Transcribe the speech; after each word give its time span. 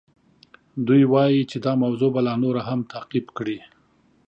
دوی 0.87 1.03
وایي 1.13 1.41
چې 1.51 1.57
دا 1.65 1.73
موضوع 1.83 2.09
به 2.15 2.21
لا 2.27 2.33
نوره 2.43 2.61
هم 2.69 2.79
تعقیب 2.91 3.25
کړي. 3.37 3.57